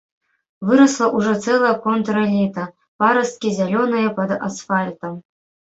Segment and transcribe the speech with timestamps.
[0.69, 2.67] Вырасла ўжо цэлая контрэліта,
[3.05, 5.13] парасткі зялёныя пад асфальтам.